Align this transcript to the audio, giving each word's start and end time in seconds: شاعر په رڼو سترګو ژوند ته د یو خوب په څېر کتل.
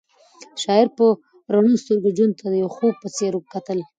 شاعر 0.63 0.87
په 0.97 1.05
رڼو 1.53 1.73
سترګو 1.83 2.09
ژوند 2.17 2.33
ته 2.39 2.45
د 2.51 2.55
یو 2.63 2.69
خوب 2.75 2.93
په 3.03 3.07
څېر 3.15 3.33
کتل. 3.53 3.79